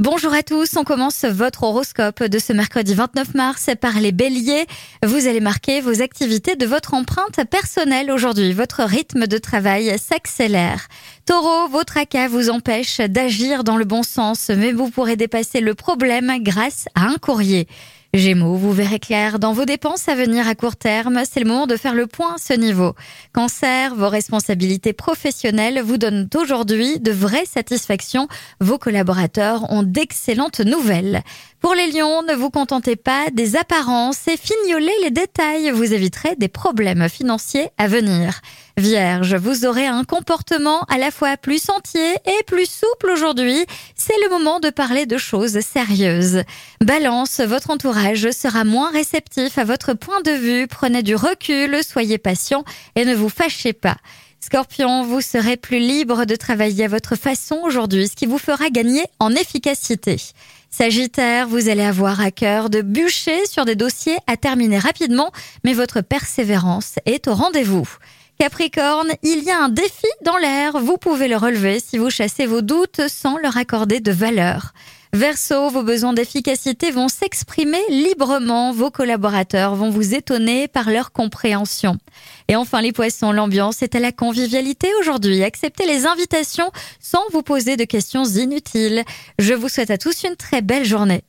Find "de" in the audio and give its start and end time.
2.22-2.38, 6.56-6.64, 9.26-9.36, 21.68-21.76, 26.98-27.12, 44.58-44.70, 45.04-45.18, 50.22-50.30, 56.24-56.34, 62.70-62.80, 74.00-74.12, 87.76-87.84